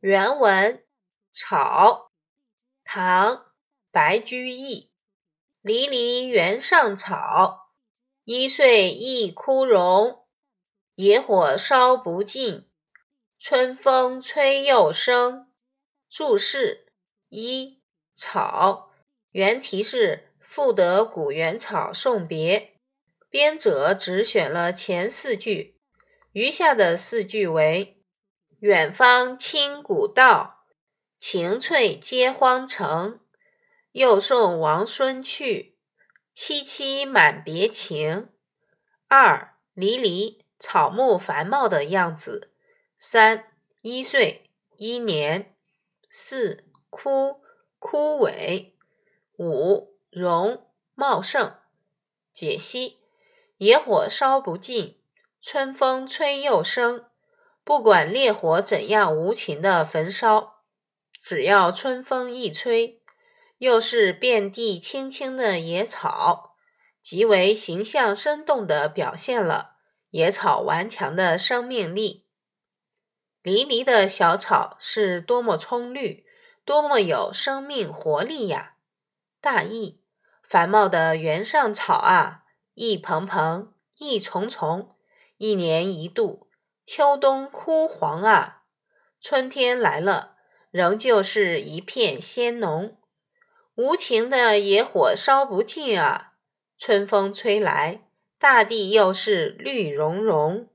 [0.00, 0.84] 原文：
[1.32, 2.12] 草，
[2.84, 3.46] 唐，
[3.90, 4.92] 白居易。
[5.62, 7.72] 离离原上草，
[8.24, 10.26] 一岁一枯荣。
[10.96, 12.68] 野火烧不尽，
[13.38, 15.50] 春风吹又生。
[16.10, 16.92] 注释：
[17.30, 17.82] 一、
[18.14, 18.90] 草，
[19.30, 22.60] 原题是《赋得古原草送别》，
[23.30, 25.80] 编者只选了前四句，
[26.32, 27.95] 余下的四句为。
[28.60, 30.64] 远方清古道，
[31.18, 33.20] 晴翠接荒城。
[33.92, 35.76] 又送王孙去，
[36.34, 38.30] 萋萋满别情。
[39.08, 42.50] 二离离，草木繁茂的样子。
[42.98, 43.44] 三
[43.82, 45.54] 一岁，一年。
[46.08, 47.42] 四枯，
[47.78, 48.72] 枯萎。
[49.38, 51.56] 五荣，茂盛。
[52.32, 52.98] 解析：
[53.58, 54.98] 野火烧不尽，
[55.42, 57.04] 春风吹又生。
[57.66, 60.58] 不管烈火怎样无情的焚烧，
[61.20, 63.02] 只要春风一吹，
[63.58, 66.54] 又是遍地青青的野草，
[67.02, 69.78] 极为形象生动地表现了
[70.10, 72.28] 野草顽强的生命力。
[73.42, 76.24] 离离的小草是多么葱绿，
[76.64, 78.76] 多么有生命活力呀！
[79.40, 80.04] 大意：
[80.44, 84.94] 繁茂的原上草啊，一蓬蓬，一丛丛，
[85.38, 86.45] 一年一度。
[86.86, 88.62] 秋冬枯黄啊，
[89.20, 90.36] 春天来了，
[90.70, 92.96] 仍旧是一片鲜浓。
[93.74, 96.34] 无情的野火烧不尽啊，
[96.78, 98.02] 春风吹来，
[98.38, 100.68] 大地又是绿茸茸。